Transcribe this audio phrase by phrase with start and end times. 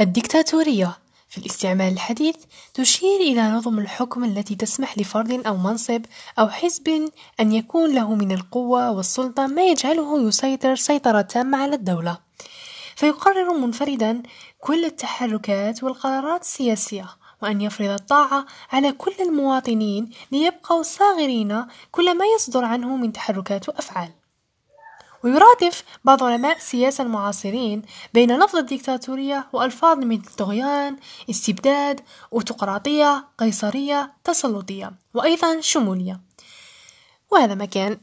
[0.00, 2.36] الديكتاتورية في الاستعمال الحديث
[2.74, 6.02] تشير إلى نظم الحكم التي تسمح لفرد أو منصب
[6.38, 7.10] أو حزب
[7.40, 12.18] أن يكون له من القوة والسلطة ما يجعله يسيطر سيطرة تامة على الدولة.
[12.96, 14.22] فيقرر منفردا
[14.60, 17.06] كل التحركات والقرارات السياسية
[17.42, 24.19] وأن يفرض الطاعة على كل المواطنين ليبقوا صاغرين كل ما يصدر عنه من تحركات وأفعال.
[25.24, 27.82] ويرادف بعض علماء السياسة المعاصرين
[28.14, 30.96] بين لفظ الديكتاتورية وألفاظ مثل طغيان،
[31.30, 32.00] استبداد،
[32.32, 36.20] أوتقراطية، قيصرية، تسلطية، وأيضا شمولية،
[37.30, 37.98] وهذا ما كان.